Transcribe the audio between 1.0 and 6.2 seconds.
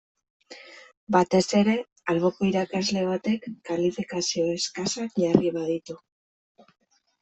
Batez ere alboko irakasle batek kalifikazio eskasak jarri baditu.